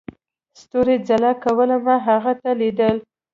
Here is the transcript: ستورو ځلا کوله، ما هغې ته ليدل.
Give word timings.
ستورو 0.59 0.95
ځلا 1.09 1.31
کوله، 1.43 1.75
ما 1.85 1.95
هغې 2.07 2.33
ته 2.41 2.49
ليدل. 2.59 2.97